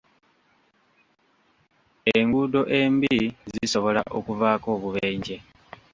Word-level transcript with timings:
Enguudo 2.17 2.61
embi 2.79 3.15
zisobola 3.53 4.01
okuvaako 4.17 4.67
obubenje. 4.77 5.37